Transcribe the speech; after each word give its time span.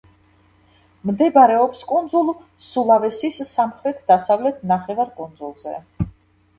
მდებარეობს 1.09 1.83
კუნძულ 1.91 2.33
სულავესის 2.71 3.39
სამხრეთ–დასავლეთ 3.53 4.69
ნახევარკუნძულზე. 4.77 5.81